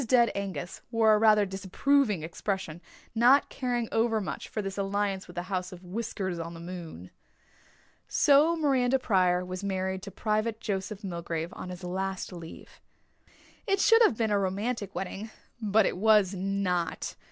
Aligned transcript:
Dead 0.07 0.31
Angus 0.33 0.81
wore 0.89 1.13
a 1.13 1.19
rather 1.19 1.45
disapproving 1.45 2.23
expression, 2.23 2.81
not 3.13 3.49
caring 3.49 3.87
over 3.91 4.19
much 4.19 4.49
for 4.49 4.59
this 4.59 4.75
alliance 4.75 5.27
with 5.27 5.35
the 5.35 5.43
house 5.43 5.71
of 5.71 5.83
Whiskers 5.83 6.39
on 6.39 6.55
the 6.55 6.59
moon. 6.59 7.11
So 8.07 8.55
Miranda 8.55 8.97
Pryor 8.97 9.45
was 9.45 9.63
married 9.63 10.01
to 10.01 10.09
Private 10.09 10.59
Joseph 10.59 11.03
Milgrave 11.03 11.51
on 11.53 11.69
his 11.69 11.83
last 11.83 12.33
leave. 12.33 12.81
It 13.67 13.79
should 13.79 14.01
have 14.01 14.17
been 14.17 14.31
a 14.31 14.39
romantic 14.39 14.95
wedding 14.95 15.29
but 15.61 15.85
it 15.85 15.97
was 15.97 16.33
not. 16.33 17.15